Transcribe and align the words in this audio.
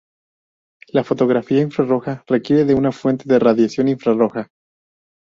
La 0.93 1.03
fotografía 1.03 1.61
infrarroja 1.61 2.23
requiere 2.25 2.65
de 2.65 2.73
una 2.73 2.91
fuente 2.91 3.25
de 3.27 3.37
radiación 3.37 3.87
infrarroja. 3.87 4.47